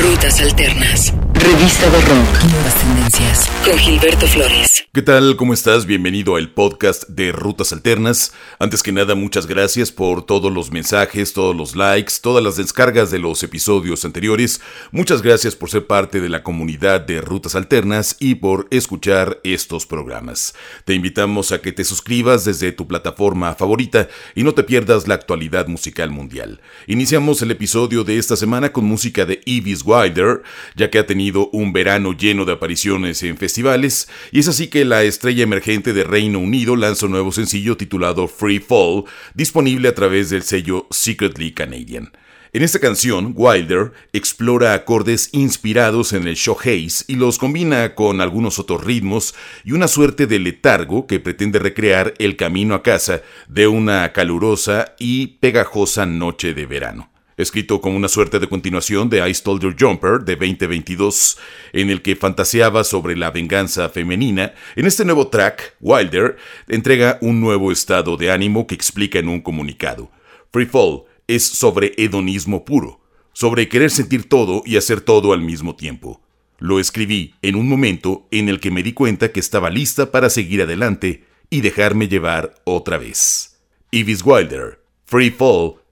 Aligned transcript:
Rutas 0.00 0.40
Alternas. 0.40 1.12
Revista 1.34 1.90
de 1.90 2.00
Rock. 2.00 2.44
Nuevas 2.52 2.74
tendencias. 2.76 3.50
Con 3.64 3.76
Gilberto 3.78 4.26
Flores. 4.26 4.84
¿Qué 4.92 5.02
tal? 5.02 5.36
¿Cómo 5.36 5.54
estás? 5.54 5.86
Bienvenido 5.86 6.36
al 6.36 6.50
podcast 6.50 7.08
de 7.08 7.32
Rutas 7.32 7.72
Alternas. 7.72 8.32
Antes 8.58 8.82
que 8.82 8.92
nada, 8.92 9.14
muchas 9.14 9.46
gracias 9.46 9.92
por 9.92 10.24
todos 10.24 10.52
los 10.52 10.70
mensajes, 10.72 11.32
todos 11.32 11.54
los 11.54 11.76
likes, 11.76 12.14
todas 12.22 12.42
las 12.42 12.56
descargas 12.56 13.10
de 13.10 13.18
los 13.18 13.42
episodios 13.42 14.04
anteriores. 14.04 14.60
Muchas 14.90 15.22
gracias 15.22 15.56
por 15.56 15.70
ser 15.70 15.86
parte 15.86 16.20
de 16.20 16.28
la 16.28 16.42
comunidad 16.42 17.00
de 17.00 17.20
Rutas 17.20 17.54
Alternas 17.54 18.16
y 18.18 18.36
por 18.36 18.66
escuchar 18.70 19.40
estos 19.44 19.86
programas. 19.86 20.54
Te 20.84 20.94
invitamos 20.94 21.52
a 21.52 21.60
que 21.60 21.72
te 21.72 21.84
suscribas 21.84 22.44
desde 22.44 22.72
tu 22.72 22.88
plataforma 22.88 23.54
favorita 23.54 24.08
y 24.34 24.42
no 24.42 24.54
te 24.54 24.64
pierdas 24.64 25.06
la 25.06 25.14
actualidad 25.14 25.68
musical 25.68 26.10
mundial. 26.10 26.60
Iniciamos 26.86 27.42
el 27.42 27.50
episodio 27.50 28.04
de 28.04 28.18
esta 28.18 28.36
semana 28.36 28.72
con 28.72 28.84
música 28.84 29.24
de 29.24 29.40
Evis 29.46 29.84
Wilder, 29.88 30.42
ya 30.76 30.90
que 30.90 30.98
ha 30.98 31.06
tenido 31.06 31.48
un 31.52 31.72
verano 31.72 32.12
lleno 32.12 32.44
de 32.44 32.52
apariciones 32.52 33.22
en 33.22 33.38
festivales, 33.38 34.08
y 34.32 34.40
es 34.40 34.48
así 34.48 34.68
que 34.68 34.84
la 34.84 35.02
estrella 35.02 35.42
emergente 35.42 35.92
de 35.92 36.04
Reino 36.04 36.38
Unido 36.38 36.76
lanza 36.76 37.06
un 37.06 37.12
nuevo 37.12 37.32
sencillo 37.32 37.76
titulado 37.76 38.28
Free 38.28 38.60
Fall, 38.60 39.04
disponible 39.34 39.88
a 39.88 39.94
través 39.94 40.28
del 40.30 40.42
sello 40.42 40.86
Secretly 40.90 41.52
Canadian. 41.52 42.12
En 42.54 42.62
esta 42.62 42.78
canción, 42.78 43.34
Wilder 43.36 43.92
explora 44.14 44.72
acordes 44.72 45.28
inspirados 45.32 46.14
en 46.14 46.26
el 46.26 46.34
showgaze 46.34 47.04
y 47.06 47.16
los 47.16 47.36
combina 47.38 47.94
con 47.94 48.22
algunos 48.22 48.58
otros 48.58 48.82
ritmos 48.82 49.34
y 49.64 49.72
una 49.72 49.86
suerte 49.86 50.26
de 50.26 50.38
letargo 50.38 51.06
que 51.06 51.20
pretende 51.20 51.58
recrear 51.58 52.14
el 52.18 52.36
camino 52.36 52.74
a 52.74 52.82
casa 52.82 53.22
de 53.48 53.68
una 53.68 54.12
calurosa 54.12 54.94
y 54.98 55.38
pegajosa 55.40 56.06
noche 56.06 56.54
de 56.54 56.64
verano 56.64 57.10
escrito 57.38 57.80
como 57.80 57.96
una 57.96 58.08
suerte 58.08 58.38
de 58.38 58.48
continuación 58.48 59.08
de 59.08 59.26
I 59.26 59.32
Stole 59.32 59.60
Your 59.60 59.76
Jumper 59.78 60.20
de 60.20 60.36
2022, 60.36 61.38
en 61.72 61.88
el 61.88 62.02
que 62.02 62.16
fantaseaba 62.16 62.84
sobre 62.84 63.16
la 63.16 63.30
venganza 63.30 63.88
femenina, 63.88 64.52
en 64.76 64.86
este 64.86 65.04
nuevo 65.04 65.28
track, 65.28 65.76
Wilder 65.80 66.36
entrega 66.66 67.18
un 67.22 67.40
nuevo 67.40 67.72
estado 67.72 68.16
de 68.16 68.30
ánimo 68.30 68.66
que 68.66 68.74
explica 68.74 69.20
en 69.20 69.28
un 69.28 69.40
comunicado. 69.40 70.10
Free 70.52 70.66
Fall 70.66 71.04
es 71.28 71.46
sobre 71.46 71.92
hedonismo 71.96 72.64
puro, 72.64 73.00
sobre 73.32 73.68
querer 73.68 73.90
sentir 73.90 74.28
todo 74.28 74.62
y 74.66 74.76
hacer 74.76 75.00
todo 75.00 75.32
al 75.32 75.40
mismo 75.40 75.76
tiempo. 75.76 76.20
Lo 76.58 76.80
escribí 76.80 77.34
en 77.40 77.54
un 77.54 77.68
momento 77.68 78.26
en 78.32 78.48
el 78.48 78.58
que 78.58 78.72
me 78.72 78.82
di 78.82 78.92
cuenta 78.92 79.30
que 79.30 79.38
estaba 79.38 79.70
lista 79.70 80.10
para 80.10 80.28
seguir 80.28 80.62
adelante 80.62 81.24
y 81.50 81.60
dejarme 81.60 82.08
llevar 82.08 82.56
otra 82.64 82.98
vez. 82.98 83.60
Ivis 83.92 84.22
Wilder, 84.24 84.80
Free 85.06 85.30
Fall 85.30 85.76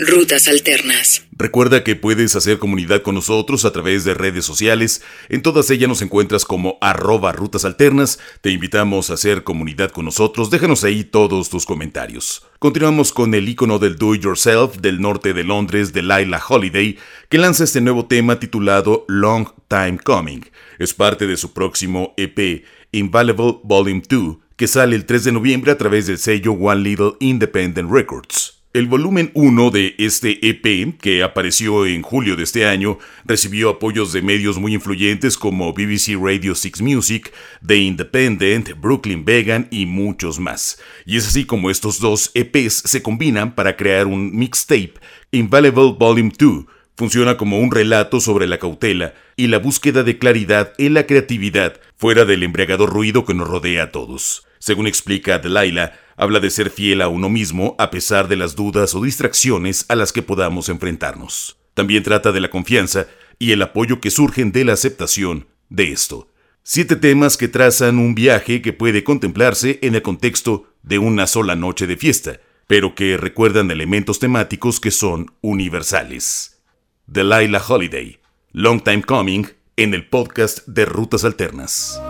Rutas 0.00 0.46
Alternas. 0.46 1.24
Recuerda 1.32 1.82
que 1.82 1.96
puedes 1.96 2.36
hacer 2.36 2.60
comunidad 2.60 3.02
con 3.02 3.16
nosotros 3.16 3.64
a 3.64 3.72
través 3.72 4.04
de 4.04 4.14
redes 4.14 4.44
sociales. 4.44 5.02
En 5.28 5.42
todas 5.42 5.70
ellas 5.70 5.88
nos 5.88 6.02
encuentras 6.02 6.44
como 6.44 6.78
arroba 6.80 7.32
rutas 7.32 7.64
alternas. 7.64 8.20
Te 8.40 8.50
invitamos 8.52 9.10
a 9.10 9.14
hacer 9.14 9.42
comunidad 9.42 9.90
con 9.90 10.04
nosotros. 10.04 10.50
Déjanos 10.50 10.84
ahí 10.84 11.02
todos 11.02 11.50
tus 11.50 11.66
comentarios. 11.66 12.46
Continuamos 12.60 13.12
con 13.12 13.34
el 13.34 13.48
icono 13.48 13.80
del 13.80 13.96
do 13.96 14.14
it 14.14 14.22
yourself 14.22 14.76
del 14.76 15.00
norte 15.00 15.34
de 15.34 15.42
Londres, 15.42 15.92
de 15.92 16.02
Laila 16.02 16.40
Holiday, 16.48 16.96
que 17.28 17.38
lanza 17.38 17.64
este 17.64 17.80
nuevo 17.80 18.06
tema 18.06 18.38
titulado 18.38 19.04
Long 19.08 19.48
Time 19.66 19.98
Coming. 19.98 20.42
Es 20.78 20.94
parte 20.94 21.26
de 21.26 21.36
su 21.36 21.52
próximo 21.52 22.14
EP, 22.16 22.64
Invaluable 22.92 23.58
Volume 23.64 24.02
2, 24.08 24.36
que 24.54 24.68
sale 24.68 24.94
el 24.94 25.06
3 25.06 25.24
de 25.24 25.32
noviembre 25.32 25.72
a 25.72 25.78
través 25.78 26.06
del 26.06 26.18
sello 26.18 26.52
One 26.52 26.82
Little 26.82 27.14
Independent 27.18 27.90
Records. 27.90 28.57
El 28.78 28.86
volumen 28.86 29.32
1 29.34 29.70
de 29.72 29.96
este 29.98 30.38
EP, 30.48 30.96
que 31.00 31.24
apareció 31.24 31.84
en 31.84 32.02
julio 32.02 32.36
de 32.36 32.44
este 32.44 32.64
año, 32.64 33.00
recibió 33.24 33.70
apoyos 33.70 34.12
de 34.12 34.22
medios 34.22 34.56
muy 34.60 34.72
influyentes 34.72 35.36
como 35.36 35.72
BBC 35.72 36.14
Radio 36.16 36.54
6 36.54 36.82
Music, 36.82 37.32
The 37.66 37.76
Independent, 37.76 38.80
Brooklyn 38.80 39.24
Vegan 39.24 39.66
y 39.72 39.86
muchos 39.86 40.38
más. 40.38 40.80
Y 41.04 41.16
es 41.16 41.26
así 41.26 41.44
como 41.44 41.70
estos 41.70 41.98
dos 41.98 42.30
EPs 42.34 42.84
se 42.84 43.02
combinan 43.02 43.56
para 43.56 43.76
crear 43.76 44.06
un 44.06 44.30
mixtape, 44.36 44.94
Invaluable 45.32 45.96
Volume 45.98 46.30
2, 46.38 46.66
funciona 46.96 47.36
como 47.36 47.58
un 47.58 47.72
relato 47.72 48.20
sobre 48.20 48.46
la 48.46 48.58
cautela 48.58 49.12
y 49.34 49.48
la 49.48 49.58
búsqueda 49.58 50.04
de 50.04 50.18
claridad 50.18 50.72
en 50.78 50.94
la 50.94 51.04
creatividad 51.04 51.80
fuera 51.96 52.24
del 52.24 52.44
embriagador 52.44 52.90
ruido 52.90 53.24
que 53.24 53.34
nos 53.34 53.48
rodea 53.48 53.82
a 53.82 53.90
todos. 53.90 54.46
Según 54.60 54.86
explica 54.86 55.40
Delilah, 55.40 55.98
habla 56.18 56.40
de 56.40 56.50
ser 56.50 56.68
fiel 56.68 57.00
a 57.00 57.08
uno 57.08 57.30
mismo 57.30 57.74
a 57.78 57.90
pesar 57.90 58.28
de 58.28 58.36
las 58.36 58.56
dudas 58.56 58.94
o 58.94 59.02
distracciones 59.02 59.86
a 59.88 59.94
las 59.94 60.12
que 60.12 60.22
podamos 60.22 60.68
enfrentarnos. 60.68 61.56
También 61.74 62.02
trata 62.02 62.32
de 62.32 62.40
la 62.40 62.50
confianza 62.50 63.06
y 63.38 63.52
el 63.52 63.62
apoyo 63.62 64.00
que 64.00 64.10
surgen 64.10 64.52
de 64.52 64.64
la 64.64 64.72
aceptación 64.72 65.46
de 65.68 65.92
esto. 65.92 66.28
Siete 66.64 66.96
temas 66.96 67.36
que 67.36 67.48
trazan 67.48 67.98
un 67.98 68.14
viaje 68.14 68.60
que 68.60 68.72
puede 68.72 69.04
contemplarse 69.04 69.78
en 69.80 69.94
el 69.94 70.02
contexto 70.02 70.74
de 70.82 70.98
una 70.98 71.26
sola 71.26 71.54
noche 71.54 71.86
de 71.86 71.96
fiesta, 71.96 72.40
pero 72.66 72.94
que 72.94 73.16
recuerdan 73.16 73.70
elementos 73.70 74.18
temáticos 74.18 74.80
que 74.80 74.90
son 74.90 75.32
universales. 75.40 76.60
Delilah 77.06 77.62
Holiday, 77.66 78.18
Long 78.52 78.82
Time 78.82 79.02
Coming, 79.02 79.46
en 79.76 79.94
el 79.94 80.08
podcast 80.08 80.66
de 80.66 80.84
Rutas 80.84 81.24
Alternas. 81.24 82.02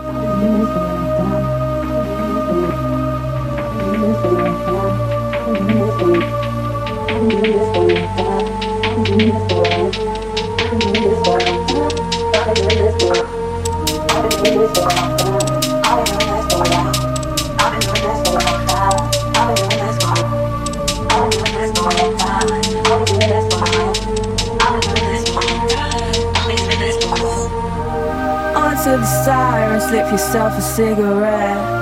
To 28.83 28.97
the 28.97 29.05
siren, 29.05 29.81
slip 29.81 30.11
yourself 30.11 30.53
a 30.57 30.61
cigarette. 30.61 31.78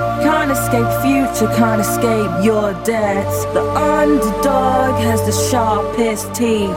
Can't 0.48 0.60
escape 0.64 0.88
future, 1.04 1.54
can't 1.60 1.80
escape 1.82 2.32
your 2.42 2.72
debts. 2.82 3.44
The 3.52 3.60
underdog 3.76 4.96
has 5.04 5.20
the 5.28 5.32
sharpest 5.50 6.34
teeth. 6.34 6.72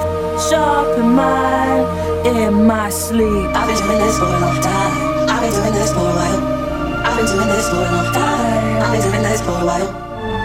Sharpen 0.51 1.15
mine 1.15 1.88
in 2.27 2.68
my 2.68 2.89
sleep. 2.89 3.47
I've 3.56 3.71
been 3.71 3.79
doing 3.79 4.00
this 4.03 4.19
for 4.19 4.25
a 4.25 4.39
long 4.44 4.59
time. 4.59 5.29
I've 5.31 5.39
been 5.39 5.56
doing 5.56 5.71
this 5.71 5.94
for 5.94 6.03
a 6.03 6.12
while. 6.19 6.44
I've 7.00 7.15
been 7.15 7.25
doing 7.31 7.47
this 7.47 7.69
for 7.71 7.79
a 7.79 7.88
long 7.95 8.12
time. 8.12 8.83
I've 8.83 8.91
been 8.91 9.07
doing 9.07 9.23
this 9.23 9.39
for 9.39 9.56
a 9.56 9.63
while. 9.63 9.89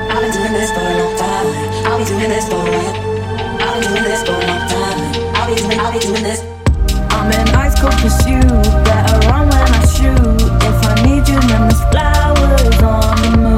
I've 0.07 0.23
been 0.23 0.31
doing 0.31 0.53
this 0.55 0.71
for 0.71 0.87
a 0.87 0.95
long 0.95 1.19
time. 1.19 1.47
I'll 1.83 1.99
be 1.99 2.05
doing 2.07 2.31
this 2.31 2.47
for 2.47 2.63
a 2.63 2.71
while. 2.71 2.95
I've 3.59 3.75
been 3.75 3.91
doing 3.91 4.07
this 4.07 4.23
for 4.23 4.39
a 4.39 4.47
long 4.47 4.71
time. 4.71 5.03
I'll 5.35 5.51
be 5.51 5.55
doing, 5.59 5.81
I'll 5.83 5.91
be 5.91 5.99
doing 5.99 6.23
this. 6.23 6.47
I'm 7.11 7.27
in 7.35 7.49
ice 7.59 7.75
cold 7.75 7.91
pursuit. 7.99 8.47
Better 8.87 9.19
run 9.27 9.51
when 9.51 9.67
I 9.67 9.83
shoot. 9.91 10.47
If 10.63 10.79
I 10.87 10.95
need 11.03 11.27
you, 11.27 11.41
then 11.51 11.67
there's 11.67 11.83
flowers 11.91 12.83
on 12.87 12.96
the 13.17 13.56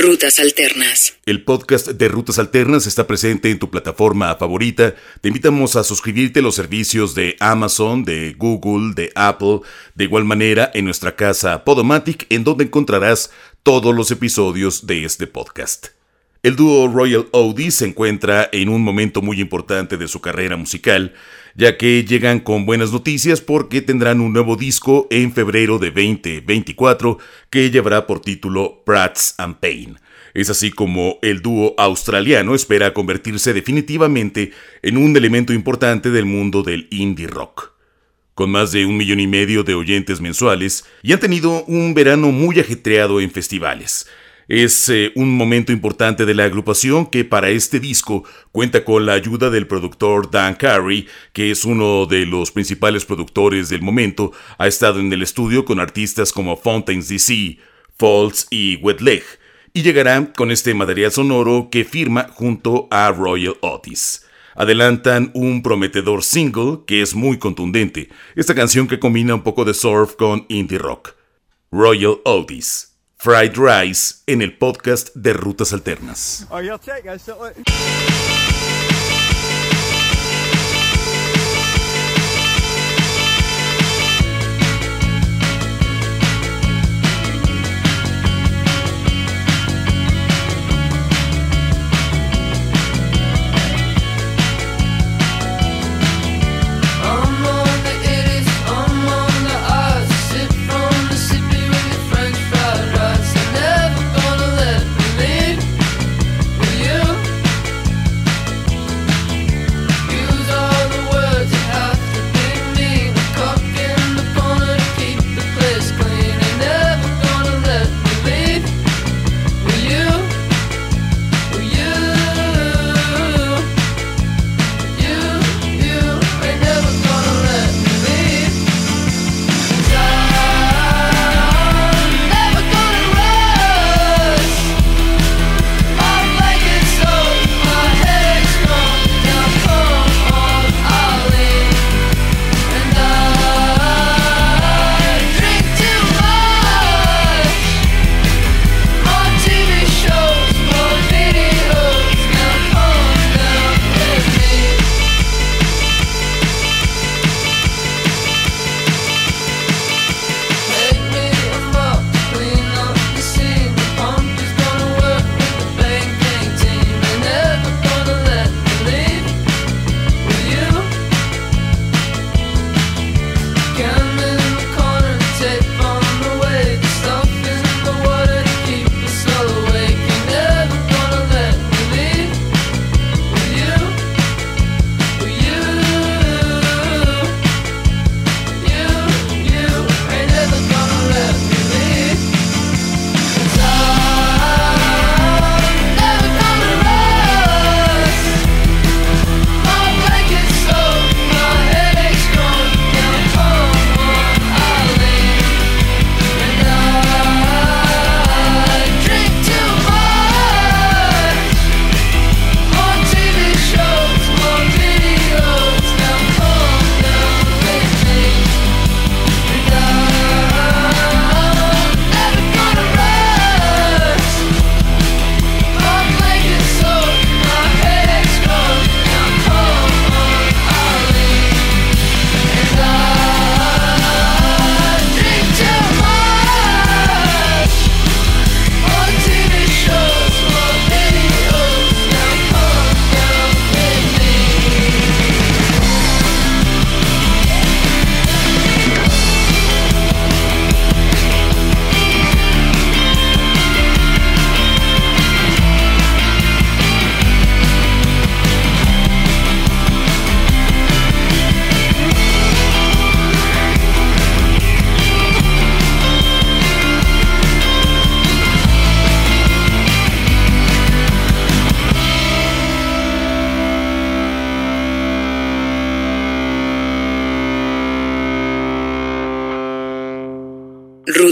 Rutas 0.00 0.38
Alternas. 0.38 1.18
El 1.26 1.44
podcast 1.44 1.88
de 1.88 2.08
Rutas 2.08 2.38
Alternas 2.38 2.86
está 2.86 3.06
presente 3.06 3.50
en 3.50 3.58
tu 3.58 3.70
plataforma 3.70 4.34
favorita. 4.36 4.94
Te 5.20 5.28
invitamos 5.28 5.76
a 5.76 5.84
suscribirte 5.84 6.40
a 6.40 6.42
los 6.42 6.54
servicios 6.54 7.14
de 7.14 7.36
Amazon, 7.38 8.02
de 8.02 8.32
Google, 8.32 8.94
de 8.94 9.12
Apple, 9.14 9.60
de 9.94 10.04
igual 10.04 10.24
manera 10.24 10.70
en 10.72 10.86
nuestra 10.86 11.16
casa 11.16 11.64
Podomatic, 11.64 12.24
en 12.30 12.44
donde 12.44 12.64
encontrarás 12.64 13.30
todos 13.62 13.94
los 13.94 14.10
episodios 14.10 14.86
de 14.86 15.04
este 15.04 15.26
podcast. 15.26 15.88
El 16.42 16.56
dúo 16.56 16.88
Royal 16.88 17.28
Audi 17.34 17.70
se 17.70 17.84
encuentra 17.84 18.48
en 18.50 18.70
un 18.70 18.82
momento 18.82 19.20
muy 19.20 19.42
importante 19.42 19.98
de 19.98 20.08
su 20.08 20.22
carrera 20.22 20.56
musical, 20.56 21.12
ya 21.54 21.76
que 21.76 22.02
llegan 22.02 22.40
con 22.40 22.64
buenas 22.64 22.92
noticias 22.92 23.42
porque 23.42 23.82
tendrán 23.82 24.22
un 24.22 24.32
nuevo 24.32 24.56
disco 24.56 25.06
en 25.10 25.34
febrero 25.34 25.78
de 25.78 25.90
2024 25.90 27.18
que 27.50 27.70
llevará 27.70 28.06
por 28.06 28.20
título 28.20 28.82
Prats 28.86 29.34
and 29.36 29.56
Pain. 29.56 29.98
Es 30.32 30.48
así 30.48 30.70
como 30.70 31.18
el 31.20 31.42
dúo 31.42 31.74
australiano 31.76 32.54
espera 32.54 32.94
convertirse 32.94 33.52
definitivamente 33.52 34.52
en 34.80 34.96
un 34.96 35.14
elemento 35.14 35.52
importante 35.52 36.10
del 36.10 36.24
mundo 36.24 36.62
del 36.62 36.88
indie 36.90 37.26
rock. 37.26 37.72
Con 38.34 38.50
más 38.50 38.72
de 38.72 38.86
un 38.86 38.96
millón 38.96 39.20
y 39.20 39.26
medio 39.26 39.62
de 39.62 39.74
oyentes 39.74 40.22
mensuales 40.22 40.86
y 41.02 41.12
han 41.12 41.20
tenido 41.20 41.64
un 41.64 41.92
verano 41.92 42.32
muy 42.32 42.58
ajetreado 42.60 43.20
en 43.20 43.30
festivales. 43.30 44.06
Es 44.50 44.88
eh, 44.88 45.12
un 45.14 45.36
momento 45.36 45.70
importante 45.70 46.26
de 46.26 46.34
la 46.34 46.42
agrupación 46.42 47.06
que 47.06 47.24
para 47.24 47.50
este 47.50 47.78
disco 47.78 48.24
cuenta 48.50 48.84
con 48.84 49.06
la 49.06 49.12
ayuda 49.12 49.48
del 49.48 49.68
productor 49.68 50.28
Dan 50.28 50.56
Carey, 50.56 51.06
que 51.32 51.52
es 51.52 51.64
uno 51.64 52.06
de 52.06 52.26
los 52.26 52.50
principales 52.50 53.04
productores 53.04 53.68
del 53.68 53.80
momento. 53.80 54.32
Ha 54.58 54.66
estado 54.66 54.98
en 54.98 55.12
el 55.12 55.22
estudio 55.22 55.64
con 55.64 55.78
artistas 55.78 56.32
como 56.32 56.56
Fountains 56.56 57.08
DC, 57.08 57.58
Falls 57.96 58.48
y 58.50 58.74
Wet 58.78 59.00
Leg, 59.00 59.22
y 59.72 59.82
llegará 59.82 60.32
con 60.32 60.50
este 60.50 60.74
material 60.74 61.12
sonoro 61.12 61.68
que 61.70 61.84
firma 61.84 62.26
junto 62.34 62.88
a 62.90 63.12
Royal 63.12 63.54
Otis. 63.60 64.26
Adelantan 64.56 65.30
un 65.32 65.62
prometedor 65.62 66.24
single 66.24 66.80
que 66.88 67.02
es 67.02 67.14
muy 67.14 67.38
contundente, 67.38 68.08
esta 68.34 68.56
canción 68.56 68.88
que 68.88 68.98
combina 68.98 69.32
un 69.32 69.44
poco 69.44 69.64
de 69.64 69.74
surf 69.74 70.16
con 70.16 70.44
indie 70.48 70.78
rock. 70.78 71.14
Royal 71.70 72.16
Otis, 72.24 72.89
Fried 73.22 73.54
Rice 73.54 74.14
en 74.26 74.40
el 74.40 74.56
podcast 74.56 75.10
de 75.14 75.34
Rutas 75.34 75.74
Alternas. 75.74 76.46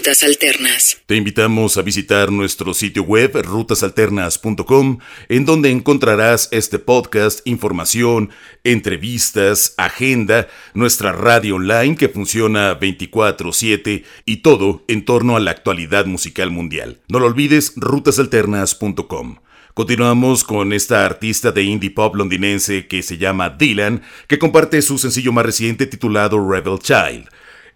Alternas. 0.08 1.02
Te 1.04 1.16
invitamos 1.16 1.76
a 1.76 1.82
visitar 1.82 2.32
nuestro 2.32 2.72
sitio 2.72 3.02
web 3.02 3.30
rutasalternas.com, 3.44 5.00
en 5.28 5.44
donde 5.44 5.70
encontrarás 5.70 6.48
este 6.50 6.78
podcast, 6.78 7.46
información, 7.46 8.30
entrevistas, 8.64 9.74
agenda, 9.76 10.48
nuestra 10.72 11.12
radio 11.12 11.56
online 11.56 11.96
que 11.96 12.08
funciona 12.08 12.80
24/7 12.80 14.04
y 14.24 14.38
todo 14.38 14.82
en 14.88 15.04
torno 15.04 15.36
a 15.36 15.40
la 15.40 15.50
actualidad 15.50 16.06
musical 16.06 16.50
mundial. 16.50 17.00
No 17.08 17.18
lo 17.20 17.26
olvides, 17.26 17.74
rutasalternas.com. 17.76 19.36
Continuamos 19.74 20.42
con 20.42 20.72
esta 20.72 21.04
artista 21.04 21.52
de 21.52 21.64
indie 21.64 21.90
pop 21.90 22.16
londinense 22.16 22.86
que 22.88 23.02
se 23.02 23.18
llama 23.18 23.50
Dylan, 23.50 24.02
que 24.26 24.38
comparte 24.38 24.80
su 24.80 24.96
sencillo 24.96 25.32
más 25.32 25.44
reciente 25.44 25.86
titulado 25.86 26.50
Rebel 26.50 26.78
Child. 26.78 27.28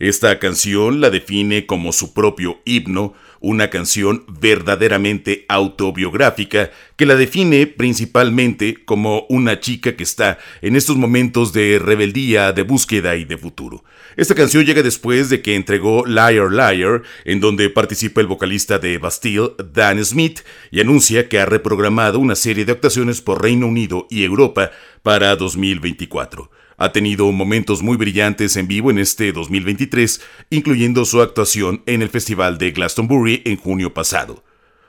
Esta 0.03 0.41
canción 0.41 1.01
la 1.01 1.11
define 1.11 1.65
como 1.65 1.93
su 1.93 2.13
propio 2.13 2.61
himno, 2.65 3.15
una 3.39 3.71
canción 3.71 4.25
verdaderamente 4.27 5.45
autobiográfica 5.49 6.73
que 6.97 7.07
la 7.07 7.15
define 7.15 7.69
principalmente 7.69 8.85
como 8.85 9.27
una 9.29 9.61
chica 9.61 9.95
que 9.95 10.03
está 10.03 10.39
en 10.61 10.75
estos 10.75 10.97
momentos 10.97 11.53
de 11.53 11.79
rebeldía, 11.79 12.53
de 12.53 12.63
búsqueda 12.63 13.15
y 13.15 13.25
de 13.25 13.39
futuro. 13.39 13.85
Esta 14.17 14.35
canción 14.35 14.65
llega 14.65 14.83
después 14.83 15.31
de 15.31 15.41
que 15.41 15.55
entregó 15.55 16.05
Liar 16.05 16.51
Liar, 16.51 17.03
en 17.25 17.39
donde 17.39 17.71
participa 17.71 18.21
el 18.21 18.27
vocalista 18.27 18.81
de 18.81 18.99
Bastille, 18.99 19.53
Dan 19.73 20.05
Smith, 20.05 20.41
y 20.73 20.81
anuncia 20.81 21.29
que 21.29 21.39
ha 21.39 21.47
reprogramado 21.47 22.19
una 22.19 22.35
serie 22.35 22.65
de 22.65 22.73
actuaciones 22.73 23.21
por 23.21 23.41
Reino 23.41 23.69
Unido 23.69 24.09
y 24.11 24.25
Europa 24.25 24.73
para 25.05 25.37
2024. 25.37 26.51
Ha 26.83 26.91
tenido 26.91 27.31
momentos 27.31 27.81
muy 27.81 27.97
brillantes 27.97 28.57
en 28.57 28.67
vivo 28.67 28.91
en 28.91 28.99
este 28.99 29.31
2023, 29.31 30.21
incluyendo 30.51 31.05
su 31.05 31.23
actuación 31.23 31.85
en 31.87 32.03
el 32.03 32.09
Festival 32.09 32.59
de 32.59 32.73
Glastonbury 32.73 33.41
en 33.45 33.57
junio 33.57 33.95
pasado. 33.95 34.43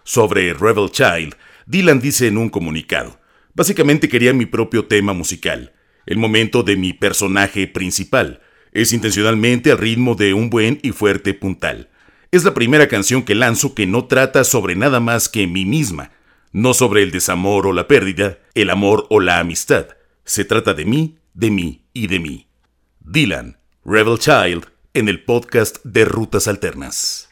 Sobre 0.04 0.56
Rebel 0.56 0.90
Child, 0.90 1.36
Dylan 1.68 2.02
dice 2.02 2.26
en 2.26 2.40
un 2.40 2.50
comunicado, 2.50 3.20
básicamente 3.54 4.10
quería 4.10 4.34
mi 4.34 4.48
propio 4.48 4.88
tema 4.88 5.14
musical, 5.14 5.74
el 6.08 6.18
momento 6.18 6.64
de 6.64 6.78
mi 6.78 6.94
personaje 6.94 7.68
principal. 7.68 8.42
Es 8.72 8.92
intencionalmente 8.92 9.70
al 9.70 9.78
ritmo 9.78 10.16
de 10.16 10.34
un 10.34 10.50
buen 10.50 10.80
y 10.82 10.94
fuerte 10.94 11.36
puntal. 11.36 11.92
Es 12.32 12.44
la 12.44 12.56
primera 12.56 12.88
canción 12.88 13.22
que 13.22 13.36
lanzo 13.36 13.76
que 13.76 13.86
no 13.86 14.06
trata 14.06 14.44
sobre 14.46 14.76
nada 14.76 15.00
más 15.00 15.30
que 15.30 15.46
mí 15.46 15.64
misma, 15.64 16.10
no 16.54 16.74
sobre 16.74 17.04
el 17.04 17.12
desamor 17.12 17.68
o 17.68 17.72
la 17.72 17.88
pérdida, 17.88 18.40
el 18.56 18.72
amor 18.72 19.06
o 19.12 19.20
la 19.20 19.38
amistad. 19.38 19.90
Se 20.26 20.44
trata 20.44 20.74
de 20.74 20.86
mí, 20.86 21.18
de 21.34 21.52
mí 21.52 21.86
y 21.94 22.08
de 22.08 22.20
mí. 22.20 22.48
Dylan, 23.00 23.58
Rebel 23.84 24.20
Child, 24.20 24.68
en 24.94 25.10
el 25.10 25.24
podcast 25.24 25.78
de 25.84 26.06
Rutas 26.06 26.48
Alternas. 26.48 27.28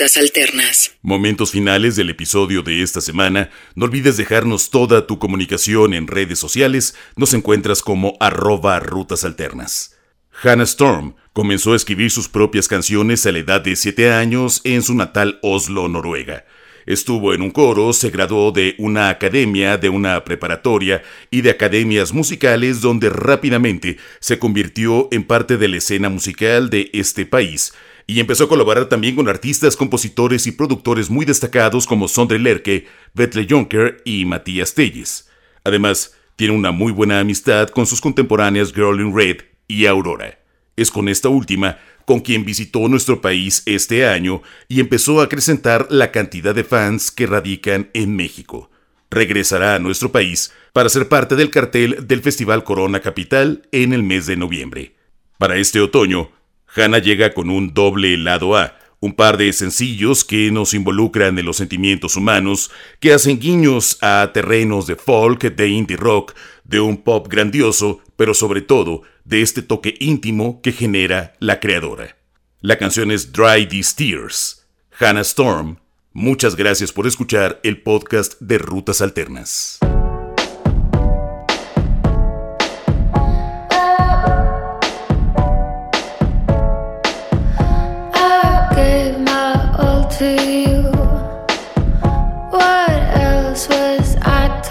Alternas. 0.00 0.92
Momentos 1.02 1.50
finales 1.50 1.94
del 1.94 2.08
episodio 2.08 2.62
de 2.62 2.82
esta 2.82 3.02
semana. 3.02 3.50
No 3.74 3.84
olvides 3.84 4.16
dejarnos 4.16 4.70
toda 4.70 5.06
tu 5.06 5.18
comunicación 5.18 5.92
en 5.92 6.06
redes 6.06 6.38
sociales. 6.38 6.94
Nos 7.16 7.34
encuentras 7.34 7.82
como 7.82 8.16
arroba 8.18 8.80
rutas 8.80 9.24
alternas. 9.24 9.98
Hannah 10.42 10.64
Storm 10.64 11.16
comenzó 11.34 11.74
a 11.74 11.76
escribir 11.76 12.10
sus 12.10 12.30
propias 12.30 12.66
canciones 12.66 13.26
a 13.26 13.32
la 13.32 13.40
edad 13.40 13.60
de 13.60 13.76
7 13.76 14.10
años 14.10 14.62
en 14.64 14.82
su 14.82 14.94
natal 14.94 15.38
Oslo, 15.42 15.86
Noruega. 15.86 16.46
Estuvo 16.86 17.34
en 17.34 17.42
un 17.42 17.50
coro, 17.50 17.92
se 17.92 18.08
graduó 18.08 18.52
de 18.52 18.76
una 18.78 19.10
academia, 19.10 19.76
de 19.76 19.90
una 19.90 20.24
preparatoria 20.24 21.02
y 21.30 21.42
de 21.42 21.50
academias 21.50 22.14
musicales 22.14 22.80
donde 22.80 23.10
rápidamente 23.10 23.98
se 24.18 24.38
convirtió 24.38 25.08
en 25.12 25.24
parte 25.24 25.58
de 25.58 25.68
la 25.68 25.76
escena 25.76 26.08
musical 26.08 26.70
de 26.70 26.88
este 26.94 27.26
país 27.26 27.74
y 28.10 28.18
empezó 28.18 28.42
a 28.42 28.48
colaborar 28.48 28.86
también 28.86 29.14
con 29.14 29.28
artistas, 29.28 29.76
compositores 29.76 30.48
y 30.48 30.50
productores 30.50 31.10
muy 31.10 31.24
destacados 31.24 31.86
como 31.86 32.08
Sondre 32.08 32.40
Lerche, 32.40 32.86
Vetle 33.14 33.46
Jonker 33.48 34.02
y 34.04 34.24
Matías 34.24 34.74
Telles. 34.74 35.28
Además, 35.62 36.16
tiene 36.34 36.52
una 36.52 36.72
muy 36.72 36.90
buena 36.90 37.20
amistad 37.20 37.68
con 37.68 37.86
sus 37.86 38.00
contemporáneas 38.00 38.72
Girl 38.72 39.00
in 39.00 39.14
Red 39.14 39.42
y 39.68 39.86
Aurora. 39.86 40.40
Es 40.74 40.90
con 40.90 41.08
esta 41.08 41.28
última 41.28 41.78
con 42.04 42.18
quien 42.18 42.44
visitó 42.44 42.88
nuestro 42.88 43.20
país 43.20 43.62
este 43.64 44.04
año 44.04 44.42
y 44.66 44.80
empezó 44.80 45.20
a 45.20 45.24
acrecentar 45.26 45.86
la 45.88 46.10
cantidad 46.10 46.52
de 46.52 46.64
fans 46.64 47.12
que 47.12 47.28
radican 47.28 47.90
en 47.94 48.16
México. 48.16 48.72
Regresará 49.08 49.76
a 49.76 49.78
nuestro 49.78 50.10
país 50.10 50.52
para 50.72 50.88
ser 50.88 51.06
parte 51.06 51.36
del 51.36 51.50
cartel 51.50 52.08
del 52.08 52.22
Festival 52.22 52.64
Corona 52.64 52.98
Capital 52.98 53.68
en 53.70 53.92
el 53.92 54.02
mes 54.02 54.26
de 54.26 54.36
noviembre. 54.36 54.96
Para 55.38 55.58
este 55.58 55.80
otoño, 55.80 56.32
Hannah 56.74 56.98
llega 56.98 57.32
con 57.32 57.50
un 57.50 57.74
doble 57.74 58.16
lado 58.16 58.56
A, 58.56 58.78
un 59.00 59.14
par 59.14 59.36
de 59.36 59.52
sencillos 59.52 60.24
que 60.24 60.50
nos 60.50 60.74
involucran 60.74 61.38
en 61.38 61.46
los 61.46 61.56
sentimientos 61.56 62.16
humanos, 62.16 62.70
que 63.00 63.12
hacen 63.12 63.38
guiños 63.38 63.98
a 64.02 64.30
terrenos 64.32 64.86
de 64.86 64.96
folk, 64.96 65.42
de 65.42 65.68
indie 65.68 65.96
rock, 65.96 66.34
de 66.64 66.80
un 66.80 66.98
pop 66.98 67.26
grandioso, 67.28 68.00
pero 68.16 68.34
sobre 68.34 68.60
todo 68.60 69.02
de 69.24 69.42
este 69.42 69.62
toque 69.62 69.94
íntimo 70.00 70.60
que 70.62 70.72
genera 70.72 71.34
la 71.40 71.60
creadora. 71.60 72.16
La 72.60 72.76
canción 72.78 73.10
es 73.10 73.32
Dry 73.32 73.66
These 73.66 73.94
Tears. 73.96 74.66
Hannah 74.98 75.22
Storm, 75.22 75.78
muchas 76.12 76.56
gracias 76.56 76.92
por 76.92 77.06
escuchar 77.06 77.58
el 77.64 77.80
podcast 77.80 78.34
de 78.40 78.58
Rutas 78.58 79.00
Alternas. 79.00 79.80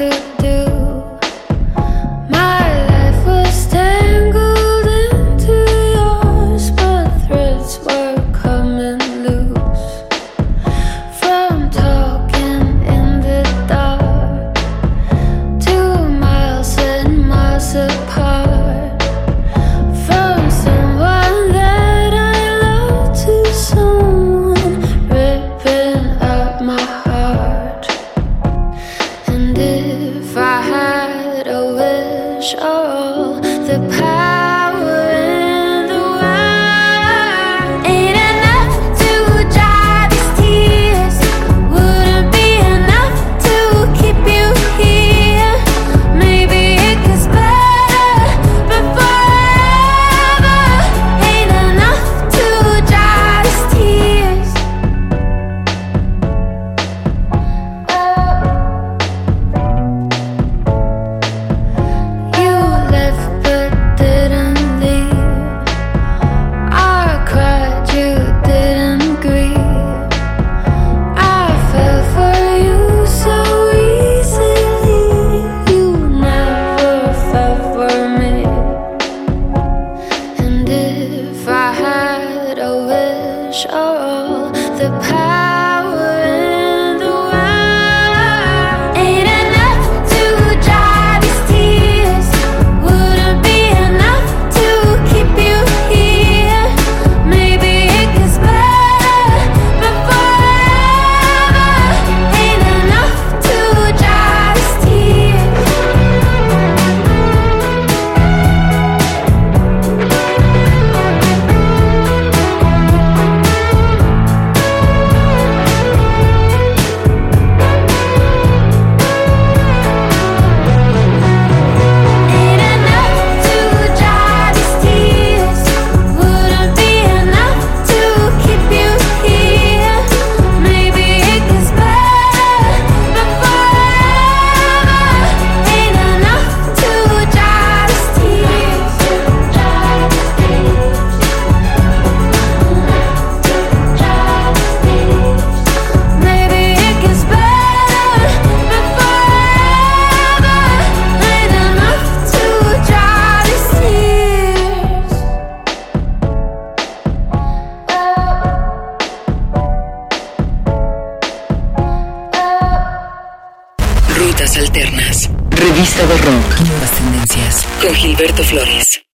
I 0.02 0.08
to 0.08 0.39
the 84.48 84.90
power 85.04 85.49